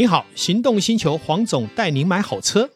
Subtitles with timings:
[0.00, 2.70] 你好，行动星球黄总带您买好车。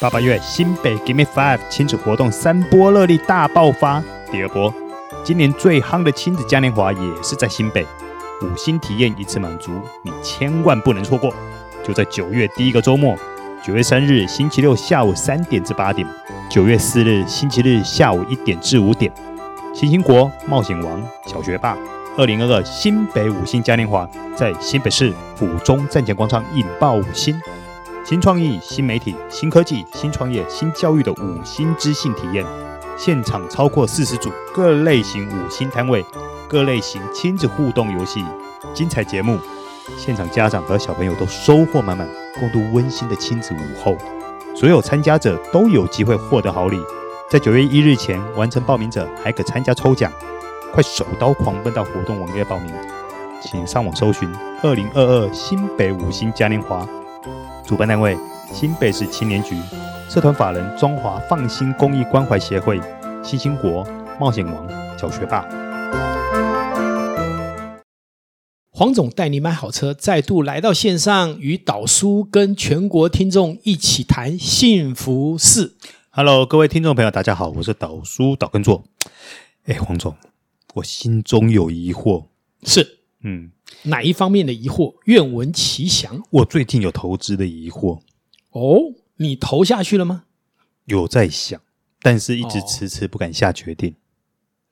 [0.00, 4.02] 八八月新北 Give Me Five 亲子活动三波热力大爆发，
[4.32, 4.74] 第二波，
[5.22, 7.86] 今年最夯的亲子嘉年华也是在新北，
[8.42, 11.32] 五星体验一次满足，你千万不能错过，
[11.84, 13.16] 就在九月第一个周末。
[13.64, 16.08] 九月三日星期六下午三点至八点，
[16.48, 19.12] 九月四日星期日下午一点至五点，
[19.74, 21.76] 新兴国冒险王小学霸
[22.16, 27.38] 二零二二新北五星嘉年华在新北市府中站前广场引爆五星，
[28.02, 32.42] 新创意、新媒体、新科技、新创业、新教育的五星知性体验，
[32.96, 36.02] 现场超过四十组各类型五星摊位，
[36.48, 38.24] 各类型亲子互动游戏，
[38.72, 39.38] 精彩节目。
[39.98, 43.96] 现场家长和小朋友都收获满满，共度温馨的亲子午后。
[44.58, 46.80] 所有参加者都有机会获得好礼，
[47.30, 50.10] 在九月一日前完成报名者还可参加抽奖。
[50.72, 52.74] 快手刀狂奔到活动网页报名，
[53.40, 54.28] 请上网搜寻
[54.64, 56.84] “二零二二新北五星嘉年华”，
[57.64, 58.18] 主办单位
[58.52, 59.54] 新北市青年局，
[60.08, 62.80] 社团法人中华放心公益关怀协会，
[63.22, 63.86] 新兴国
[64.18, 64.66] 冒险王
[64.98, 65.46] 小学霸。
[68.78, 75.74] 黄总带你买好车，再度来到线上，与导叔跟全国听众一起谈幸福事。
[76.10, 78.84] Hello，各位听众朋友，大家好，我是导叔导根座。
[79.64, 80.14] 哎，黄总，
[80.74, 82.26] 我心中有疑惑，
[82.62, 83.50] 是，嗯，
[83.82, 84.94] 哪一方面的疑惑？
[85.06, 86.22] 愿闻其详。
[86.30, 87.98] 我最近有投资的疑惑。
[88.52, 88.78] 哦，
[89.16, 90.26] 你投下去了吗？
[90.84, 91.60] 有在想，
[92.00, 93.96] 但是一直迟迟不敢下决定。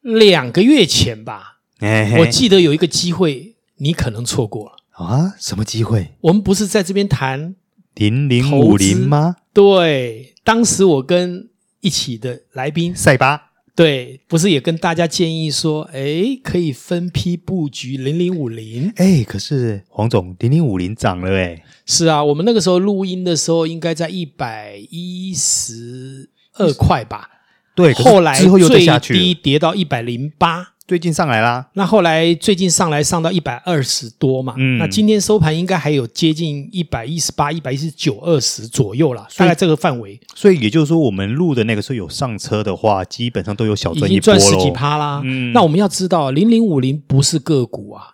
[0.02, 3.55] 哦，两个月前吧，嘿嘿，我记得有一个机会。
[3.78, 5.34] 你可能错过了啊？
[5.38, 6.12] 什么机会？
[6.20, 7.55] 我们不是在这边谈
[7.94, 9.36] 零零五零吗？
[9.52, 11.48] 对，当时我跟
[11.80, 18.92] 一起的来宾赛巴，对，不是也跟大家建议说，哎，可以分批布局零零五零。
[18.96, 21.62] 哎，可是黄总，零零五零涨了哎。
[21.84, 27.28] 是啊，我们那个时候录音的时候，应该在一百一十二块吧？
[27.74, 30.76] 对，后来最低跌到一百零八。
[30.86, 40.20] 最近上来啦，那后来最近上来上到一百二十多嘛，嗯，那今天收盘应该还有接近一百一十八、一百一十九、二十左右啦，大概这个范围。
[40.36, 45.20] 所以也就是说，我们录的那个时候有上车的话，基本上都有小赚一波赚十几趴啦。
[45.25, 48.11] 嗯，那我们要知道，零零五零不是个股啊，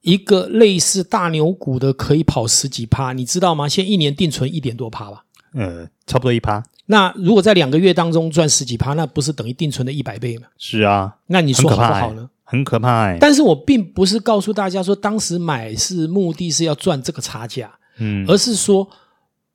[0.00, 3.68] 一个类似大牛股的可以跑十几趴，你知道吗？
[3.68, 5.22] 现在一年定存一点多趴吧？
[5.54, 6.64] 呃，差不多一趴。
[6.86, 10.46] 那如果在两个月当中赚十几趴，那不是等于定存的一百倍吗？
[10.56, 12.30] 是啊，那你说好不好呢？
[12.44, 13.18] 很可怕哎、欸！
[13.20, 18.88] 但是我并不是告诉大家说，当时买是目的是要赚这个差价，嗯，而是说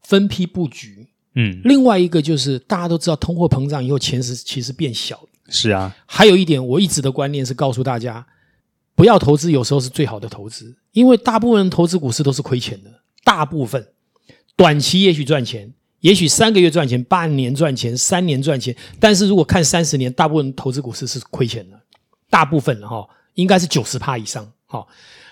[0.02, 1.62] 分批布局，嗯。
[1.64, 5.18] 另外一个就是大家都知道，通货膨胀以后，钱是其实变小。
[5.48, 5.96] 是啊。
[6.06, 8.28] 还有一点，我一直的观念是告诉大家，
[8.94, 12.92] 不要投资，有时候是最好的投资，因为大部分人投资股市都是亏钱的。
[13.24, 13.88] 大部分
[14.58, 15.74] 短期也许赚钱。
[16.02, 21.80] 也许三个月赚钱，半年赚钱，三年赚钱，但是如果看三十年，大部分投资股市是亏钱的，
[22.30, 24.52] 大部分哈，应该是九十趴以上。
[24.66, 24.88] 好，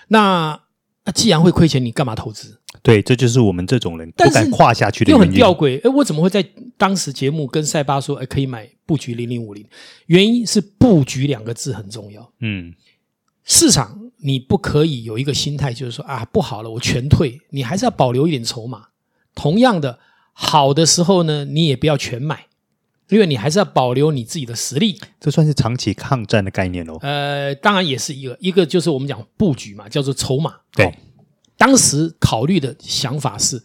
[0.08, 0.60] 那
[1.04, 2.60] 那既然会亏钱，你干嘛投资？
[2.82, 5.24] 对，这就是我们这种人不敢跨下去的原因。
[5.24, 6.44] 又很吊诡，诶，我怎么会在
[6.78, 9.66] 当时节目跟塞巴说，诶，可以买布局零零五零？
[10.06, 12.32] 原因是布局两个字很重要。
[12.38, 12.72] 嗯，
[13.42, 18.86] 市场你不可以有一个心态，就是说啊，不好了，我全退，你还是要保留一点筹码。
[19.34, 19.98] 同样的。
[20.32, 22.46] 好的时候呢，你也不要全买，
[23.08, 24.98] 因为你还是要保留你自己的实力。
[25.20, 26.98] 这算是长期抗战的概念哦。
[27.02, 30.56] 呃，当然也是一个，一个就是我们讲布局嘛，叫做筹码。
[30.72, 30.92] 对，哦，
[31.56, 33.62] 当时考虑的想法是，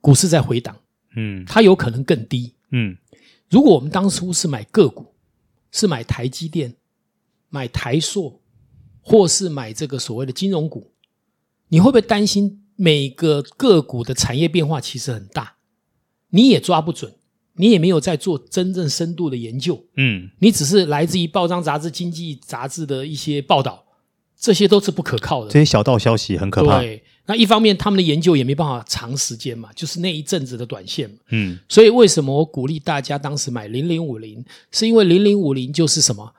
[0.00, 0.76] 股市在回档，
[1.14, 2.96] 嗯，它有可能更低，嗯。
[3.48, 5.14] 如果我们当初是买个股，
[5.70, 6.74] 是买台积电、
[7.48, 8.40] 买台塑，
[9.00, 10.90] 或是买这个所谓的金融股，
[11.68, 15.55] 你会不会担心每个个股的产业变化其实很大？
[16.30, 17.12] 你也抓不准，
[17.56, 23.84] 你也没有在做真正深度的研究，嗯，你只是来自于报章杂志、经济杂志的一些报道，
[24.38, 25.50] 这些都是不可靠的。
[25.50, 26.80] 这些小道消息很可怕。
[26.80, 31.58] 对，那一方面他们的研究也没办法长时间嘛，就是那一阵子的短线嘛，嗯。
[31.68, 36.32] 所以为什么我鼓励大家当时买零零五零，是因为零零五零就是什么？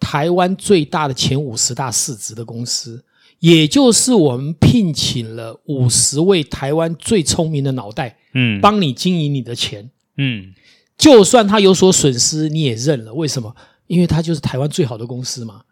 [0.00, 3.04] 台湾最大的前五十大市值的公司。
[3.38, 10.54] 也就是我们聘请了五十位台湾最聪明的脑袋，嗯，帮你经营你的钱，嗯，
[10.96, 13.12] 就算他有所损失，你也认了。
[13.14, 13.54] 为什么？
[13.86, 15.62] 因为他就是台湾最好的公司嘛。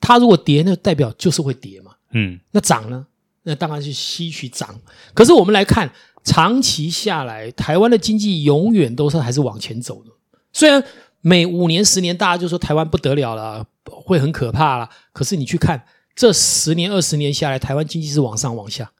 [0.00, 2.40] 他如果跌，那代表就是会跌嘛，嗯。
[2.50, 3.06] 那涨呢？
[3.44, 4.80] 那当然是吸取涨。
[5.14, 5.92] 可是我们来看，
[6.24, 10.10] 长期下来，台湾的经济永远都是还是往前走的。
[10.52, 10.82] 虽然
[11.20, 14.88] 每五年、十年，大家就说台湾不得了了，会很可怕了。
[15.12, 15.84] 可是你去看
[16.14, 18.90] 这十年、二十年下来，台湾经济是往上、往下，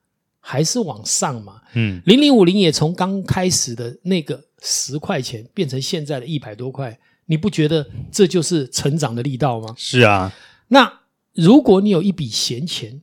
[0.45, 1.63] 还是往上嘛？
[1.75, 9.73] 嗯，零零五零也从刚开始的那个十块钱变成现在的一百多块，你不觉得这就是成长的力道吗？
[9.79, 10.31] 是啊。
[10.69, 11.01] 那
[11.33, 13.01] 如果你有一笔闲钱，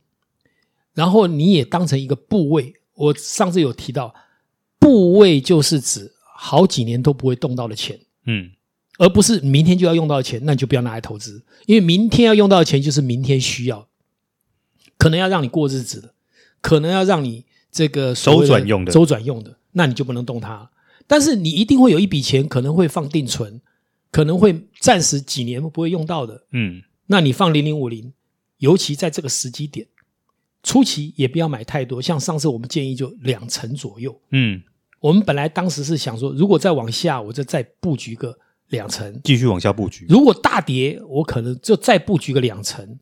[0.94, 4.14] 然后你也当成一个部位，我上次有提到，
[4.78, 7.98] 部位就是指好几年都不会动到的钱。
[8.26, 8.50] 嗯。
[8.98, 13.88] 而不是明天就要用到的钱，那你就不要拿来投资，因为明天要用到的钱就是明天需要，
[14.98, 16.12] 可能要让你过日子的，
[16.60, 20.70] 可能要让你这个周转用的，周转用的，那你就不能动它。
[21.06, 23.60] 但是你一定会有一笔钱，可能会放定存，
[24.10, 26.44] 可能会暂时几年不会用到的。
[26.52, 28.12] 嗯，那你放零零五零，
[28.58, 29.86] 尤其在这个时机点，
[30.62, 34.20] 初期也不要买太多，像上次我们建议就两成左右。
[34.30, 34.62] 嗯，
[35.00, 38.38] 我们本来当时是想说，如果再往下，我就再布局个。
[38.70, 40.06] 两成继续往下布局。
[40.08, 42.96] 如果大跌，我可能就再布局个两成，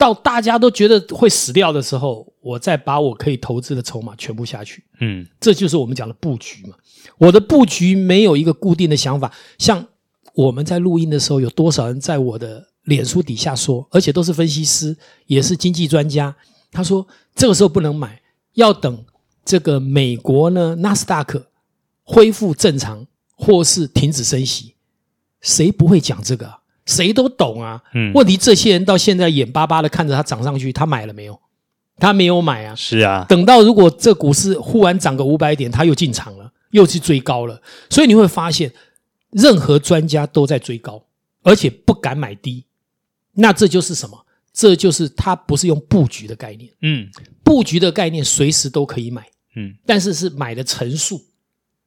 [0.00, 4.82] 到大家都觉得会死掉的时候，我再把我可以投资的筹码全部下去。
[5.00, 6.74] 嗯，这就是我们讲的布局嘛。
[7.18, 9.30] 我的布局没有一个固定的想法。
[9.58, 9.86] 像
[10.32, 16.34] 我们在录音的时候，有多少人在我的脸书底下说，而且都是分析师，也是经济专家。
[16.72, 18.22] 他说这个时候不能买，
[18.54, 19.04] 要等
[19.44, 21.48] 这个美国呢纳斯达克
[22.04, 23.06] 恢复正常，
[23.36, 24.76] 或是停止升息。
[25.42, 26.59] 谁不会讲这个？
[26.90, 27.80] 谁都懂啊。
[27.94, 31.40] 嗯，问题这些人到现在眼巴巴的看着它涨上去，他买了没有？
[31.96, 32.74] 他没有买啊。
[32.74, 33.24] 是啊。
[33.28, 37.62] 等到如果这股市忽然涨个五百点，他又进场了，又去追高了。
[37.88, 38.72] 所以你会发现，
[39.30, 41.02] 任何专家都在追高，
[41.42, 42.64] 而且不敢买低。
[43.34, 44.26] 那这就是什么？
[44.52, 46.68] 这就是他不是用布局的概念。
[46.82, 47.08] 嗯，
[47.44, 49.24] 布局的概念随时都可以买。
[49.54, 51.24] 嗯，但是是买的层数。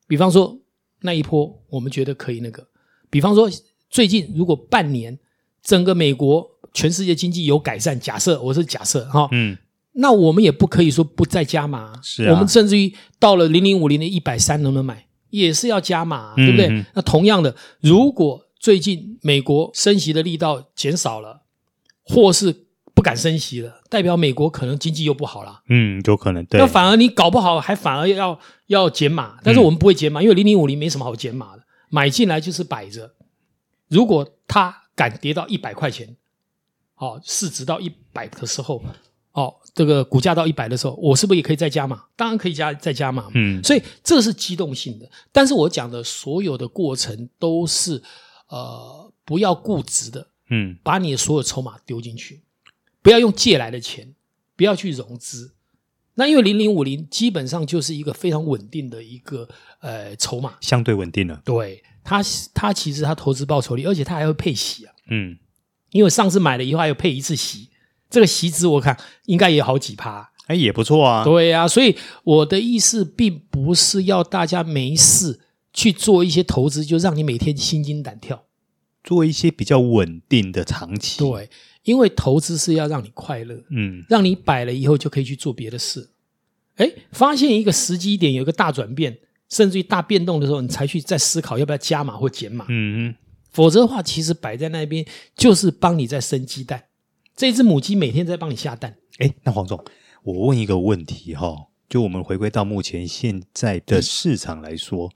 [0.08, 0.58] 比方说
[1.02, 2.66] 那一波，我们觉得可以那个。
[3.10, 3.50] 比方说，
[3.94, 5.20] 最近如果半年
[5.62, 9.56] 整个美国全世界经济有改善，假设我是假设哈，嗯，
[9.92, 16.70] 那我们也不可以说不再加码，是啊，我们甚至于到了零零五零的一百三能不能买，也是要加码，对不对？
[16.70, 21.44] 嗯，那同样的，如果最近美国升息的力道减少了，
[22.04, 31.62] 或是不敢升息了，代表美国可能经济又不好了，嗯，有可能，对，那反而你搞不好还反而要要减码，但是我们不会减码，因为零零五零没什么好减码的。
[31.90, 33.12] 买进来就是摆着，
[33.94, 36.16] 如果它敢跌到一百块钱，
[36.96, 38.84] 哦，市值到一百的时候，
[39.34, 42.04] 哦，这个股价到一百的时候，我是不是也可以再加码？
[42.16, 43.30] 当然可以加，再加码。
[43.36, 45.08] 嗯，所以这是机动性的。
[45.32, 48.02] 但是我讲的所有的过程都是，
[48.48, 52.42] 呃，不要固执的，嗯，把你的所有筹码丢进去，
[53.04, 54.16] 不要用借来的钱，
[54.56, 55.54] 不要去融资。
[56.16, 59.50] 那因为零零五零基本上就是一个非常稳定的一个
[59.80, 61.42] 呃筹码，相对稳定了。
[61.44, 62.22] 对它，
[62.54, 64.94] 它其实他投资报酬率，而且他还会配息啊。
[65.10, 65.38] 嗯，
[65.92, 67.70] 因为上次买了以后还有配一次息，
[68.10, 71.24] 这个息值我看应该也有好几趴，哎，也不错啊。
[71.24, 75.40] 对啊，所以我的意思并不是要大家没事
[75.74, 78.44] 去做一些投资，就让你每天心惊胆跳，
[79.04, 81.20] 做一些比较稳定的长期。
[81.20, 81.50] 对。
[81.84, 86.12] 因为投资是要让你快乐，嗯，让你摆了以后就可以去做别的事，
[86.76, 89.18] 哎，发现一个时机点有一个大转变，
[89.54, 93.16] 甚至于大变动的时候，你才去再思考要不要加码或减码，嗯嗯，
[93.52, 95.06] 否则的话，其实摆在那边
[95.36, 96.86] 就是帮你在生鸡蛋，
[97.36, 98.96] 这只母鸡每天在帮你下蛋。
[99.20, 99.84] 哎，那黄总，
[100.24, 101.56] 我问一个问题哈，
[101.88, 105.10] 就我们回归到目前现在的市场来说，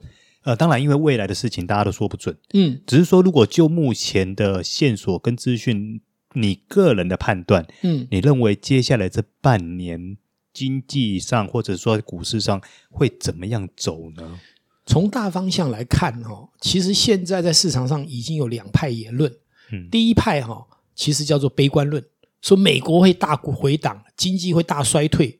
[0.44, 6.00] 嗯、呃，当然因为未来的事情大家都说不准，嗯，只是说如果就目前的线索跟资讯。
[6.34, 10.18] 你个人的判断，嗯，你认为接下来这半年
[10.58, 12.60] 经济上或者说股市上
[12.90, 14.40] 会怎么样走呢？
[14.86, 19.32] 从大方向来看，哈，其实现在在市场上已经有两派言论。
[19.70, 22.04] 嗯，第一派哈，其实叫做悲观论，
[22.42, 25.38] 说美国会大回档，经济会大衰退。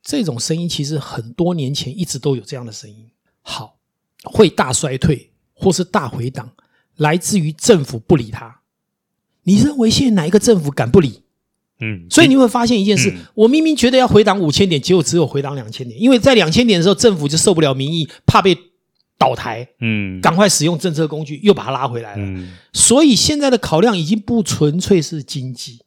[0.00, 3.10] 这种声音其实很多年前一直都有这样的声音。
[3.42, 3.78] 好，
[4.22, 6.52] 会大衰退或是大回档，
[6.96, 8.60] 来自于政府不理他。
[9.42, 11.24] 你认为现在哪一个政府敢不理？
[11.80, 18.56] 嗯，所以你会发现一件事：嗯、我明明觉得要回档五千点，结果只有回档两千点，因为在两千点的时候，政府就受不了民意，怕被
[19.18, 22.22] 倒台，嗯，赶快使用政策工具，又把它拉回来了。
[22.24, 25.80] 嗯，所以现在的考量已经不纯粹是经济。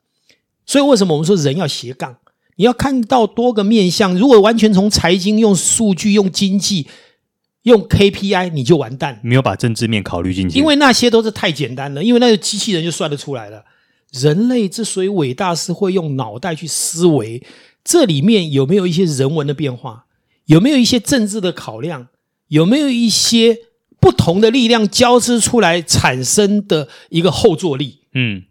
[0.65, 2.17] 所以为什么我们说人要斜杠？
[2.57, 4.17] 你要看到多个面向。
[4.17, 6.87] 如果完全从财经、用数据、用经济。
[7.63, 13.61] 用 KPI 你就完蛋，没有把政治面考虑进去，因为那些都是太简单了，因为那个机器人就算得出来了。
[14.11, 17.45] 人类之所以伟大，是会用脑袋去思维，
[17.83, 20.05] 这里面有没有一些人文的变化？
[20.45, 22.07] 有没有一些政治的考量？
[22.47, 23.57] 有没有一些
[23.99, 27.99] 不同的力量交织出来产生的一个后坐力。
[28.13, 28.43] 嗯，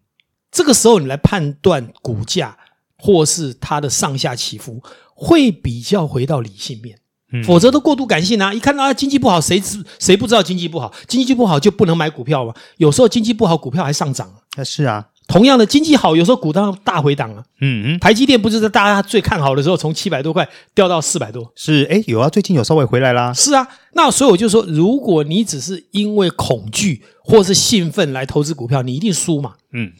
[0.50, 2.58] 这个时候你来判断股价
[2.98, 4.82] 或是它的上下起伏，
[5.14, 6.98] 会比较回到理性面。
[7.32, 8.52] 嗯，否则都过度感性啊！
[8.52, 10.92] 一看到啊经济不好，谁知谁不知道经济不好？
[11.08, 12.54] 经济不好就不能买股票吗？
[12.76, 14.32] 有时候经济不好，股票还上涨。
[14.58, 15.08] 那是啊。
[15.36, 17.44] 同样的经济好，有时候股当大回档啊。
[17.60, 21.52] 嗯嗯，台积电不就是大家最看好的时候，从七百多块掉到四百多？
[21.54, 23.34] 是，哎，有啊，最近有稍微回来啦。
[23.34, 29.56] 是啊，那所以我就说，如果你只是因为恐惧或是兴奋来投资股票，你一定输嘛。
[29.72, 29.92] 嗯，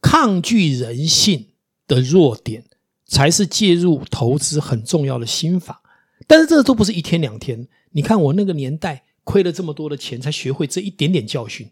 [0.00, 1.48] 抗拒人性
[1.86, 2.64] 的弱点
[3.06, 5.82] 才是介入投资很重要的心法。
[6.26, 7.68] 但是这都不是一天两天。
[7.92, 11.68] 你看我那个年代亏了这么多的钱，才学会这一点点教训，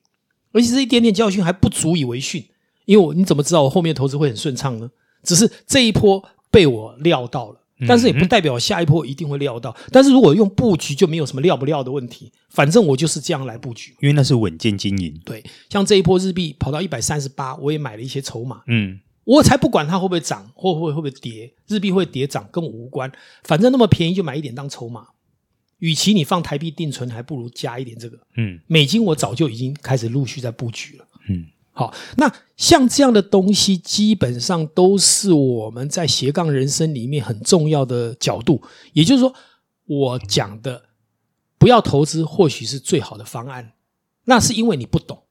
[0.52, 2.44] 而且这一点点教训还不足以为训。
[2.86, 4.90] 因为我你怎么知道我后面投资会很顺畅呢？
[5.22, 9.76] 只是这一波被我料到了，但是也不代表下一波一定会料到。
[9.90, 13.90] 但是如果用布局，就没有什么料不料的问题，反正我就是这样来布局。
[14.00, 15.20] 因为那是稳健经营。
[15.24, 18.62] 对，像这一波日币跑到一百三十八，我也买了一些筹码。
[18.68, 23.10] 嗯，我才不管它会不会涨，会不会会不会跌，日币会跌涨跟我无关，
[23.42, 25.08] 反正那么便宜就买一点当筹码。
[25.80, 28.16] 与其你放台币定存，还不如加一点这个。
[28.36, 31.06] 嗯，美金我早就已经开始陆续在布局了。
[31.28, 31.46] 嗯。
[31.76, 38.62] 好，那像这样的东西，基本上都是我们在斜杠人生里面很重要的角度。
[38.94, 39.34] 也就是说，
[39.84, 40.84] 我讲的
[41.58, 43.74] 不要投资，或许是最好的方案。
[44.24, 45.24] 那是因为你不懂。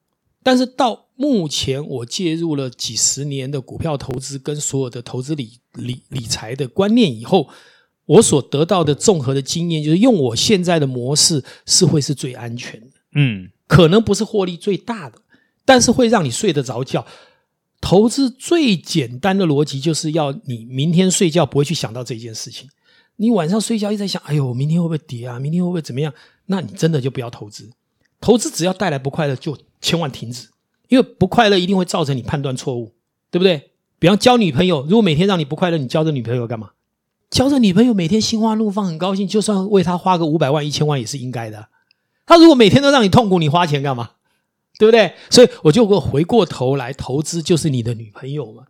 [0.44, 7.50] 但是到目前，我介入了几十年的股票投资跟所有的投资理理理财的观念以后，
[8.06, 12.88] 我所得到的综合的经验，就是用我现在的模式是会是最安全的。
[13.16, 15.18] 嗯，可能不是获利最大的。
[15.66, 17.06] 但是会让你睡得着觉。
[17.82, 22.70] 投资最简单的逻辑就是要你明天睡觉不会去想到这件事情。
[23.18, 25.40] 你晚上睡觉一直在想，哎呦，明天会不会跌啊？
[25.40, 26.14] 明天会不会怎么样？
[26.48, 27.72] 那你真的就不要投资。
[28.20, 30.48] 投资只要带来不快乐，就千万停止，
[30.90, 32.94] 因为不快乐一定会造成你判断错误，
[33.30, 33.72] 对不对？
[34.00, 36.72] 比方交女朋友，如果每天让你不快乐，你交着女朋友干嘛？
[37.30, 41.68] 交着女朋友每天心花怒放，很高兴，就算为她花个五百万、一千万也是应该的。
[42.26, 44.12] 她如果每天都让你痛苦，你花钱干嘛？
[44.78, 45.14] 对不对？
[45.30, 48.64] 所以我就回过头来，投资就是你的女朋友嘛，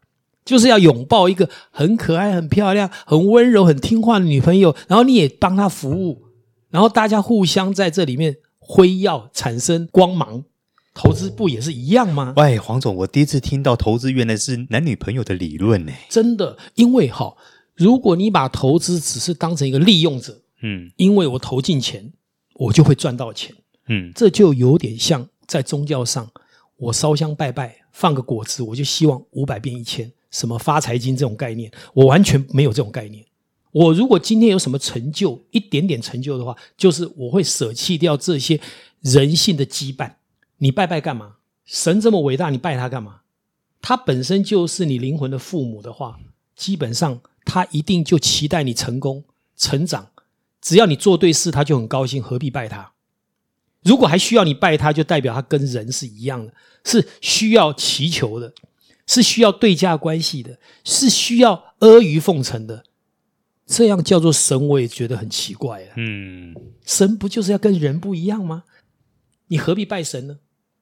[0.43, 6.23] 就是要拥抱一个很可爱、很漂亮、很温柔、很听话的女朋友，然后你也帮她服务，
[6.69, 10.43] 然后大家互相在这里面辉耀，产生光芒。
[10.97, 12.33] 投资不也是一样吗？
[12.37, 15.91] 喂，黄总，我第一次听到投资原来是男女朋友的理论呢。
[16.09, 17.35] 真的，因为哈，
[17.75, 22.13] 如果你把投资只是当成一个利用者，嗯，因为我投进钱，
[22.53, 23.53] 我就会赚到钱，
[23.89, 25.27] 嗯，这就有点像。
[25.47, 26.29] 在宗教上，
[26.77, 33.25] 我烧香拜拜，放个果子，我就希望五百变一千，什么发财金这种概念，我完全没有这种概念。
[33.71, 38.59] 我如果今天有什么成就，一点点成就的话，就是我会舍弃掉这些
[39.01, 40.13] 人性的羁绊。
[40.59, 41.35] 你拜拜干嘛？
[41.65, 43.21] 神这么伟大，你拜他干嘛？
[43.81, 46.19] 他本身就是你灵魂的父母的话，
[46.55, 49.23] 基本上他一定就期待你成功
[49.57, 50.07] 成长。
[50.61, 52.93] 只要你做对事，他就很高兴，何必拜他？
[53.85, 56.51] 如果还需要你拜他，就代表他跟人是一样的，
[56.83, 58.51] 是需要祈求的，
[59.05, 62.83] 是需要对价关系的，是需要阿谀奉承的。
[63.67, 65.87] 这样叫做神，我也觉得很奇怪了。
[65.97, 66.53] 嗯，
[66.85, 68.63] 神不就是要跟人不一样吗？
[69.47, 70.37] 你何必拜神呢？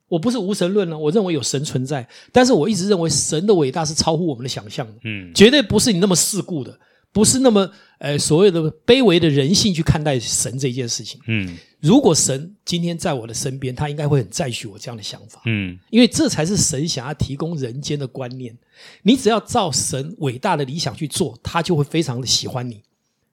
[0.08, 4.94] 我不是无神论呢，我认为有神存在，但是我一直认为神的伟大是超乎我们的想象的。
[5.04, 6.80] 嗯，绝对不是你那么世故的。
[7.12, 7.70] 不是那么
[8.00, 11.22] 呃所谓的卑微的人性去看待神这件事情。
[11.28, 15.42] 嗯，如果神今天在我的身边，他应该会很赞许我这样的想法。
[15.46, 18.58] 嗯，因为这才是神想要提供人间的观念。
[19.02, 22.82] 你只要照神伟大的理想去做，他就会非常的喜欢你，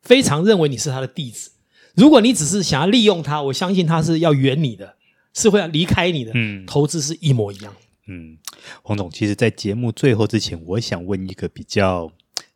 [0.02, 1.52] 非常认为你是他的弟子。
[1.94, 4.96] 如果你只是想要利用他，我相信他是要远你的，
[5.32, 6.32] 是会要离开你的。
[6.34, 7.72] 嗯，投资是一模一样。
[8.08, 8.36] 嗯，
[8.82, 12.12] 黄总，其实，在节目最后之前，我想问一个比较。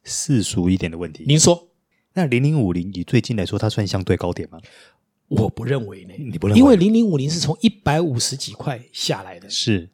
[0.07, 1.69] 世俗一点的问题，您说，
[2.13, 4.61] 那零零五零以最近来说，它算相对高点吗？
[5.35, 6.61] 我不认为呢，你不认为？
[6.61, 9.89] 因为零零五零是从一百五十几块下来的，是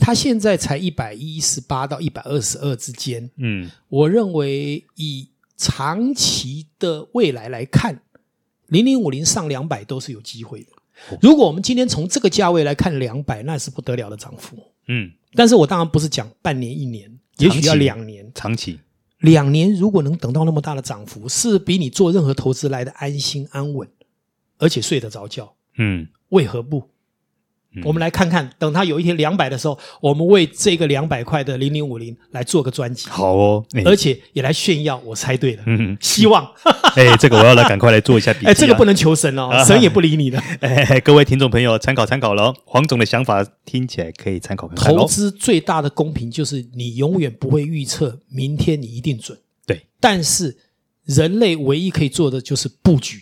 [0.00, 3.30] 它现在才一百一十八到一百二十二之间。
[3.36, 8.00] 嗯，我认为以长期的未来来看，
[8.68, 10.68] 零零五零上两百都是有机会的。
[11.20, 14.56] 如果我们今天从这个价位来看两百，那是不得了的涨幅。
[14.88, 18.80] 嗯，但是我当然不是讲半年一年，也许要两年，长期。
[19.20, 23.88] 两年如果能等到那么大的涨幅，是比你做任何投资来的安心安稳，
[24.58, 25.54] 而且睡得着觉。
[25.78, 26.90] 嗯，为何不？
[27.76, 33.10] 嗯、我们来看看，等它有一天两百的时候，我们为这个两百块的零零五零来做个专辑。
[33.10, 35.62] 好哦，欸、而且也来炫耀我猜对了。
[35.66, 36.50] 嗯，希望。
[36.96, 38.48] 哎、欸，这个我要来赶快来做一下笔记、啊。
[38.50, 40.38] 哎、欸，这个不能求神哦，神也不理你的。
[40.60, 42.54] 哎、欸，各位听众朋友，参考参考喽。
[42.64, 44.94] 黄总的想法听起来可以参考看看。
[44.94, 49.38] 投资最大的公平就是你永远不会预测明天你一定准。
[49.66, 50.56] 对，但是
[51.04, 53.20] 人类唯一可以做的就是布局，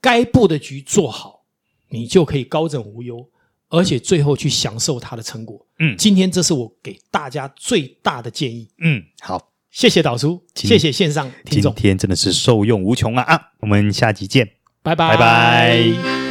[0.00, 1.42] 该布的局做好，
[1.88, 3.28] 你就可以高枕无忧。
[3.68, 5.66] 而且最后去享受它的成果。
[5.80, 8.68] 嗯，今天这是我给大家最大的建议。
[8.78, 11.74] 嗯，好，谢谢导叔，谢谢线上听众。
[11.74, 13.24] 今天真的是受用无穷啊！
[13.24, 16.25] 啊，我们下集见，拜拜拜拜。